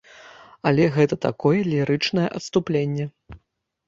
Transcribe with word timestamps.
Але 0.69 0.85
гэта 0.95 1.17
такое 1.25 1.59
лірычнае 1.73 2.23
адступленне. 2.39 3.05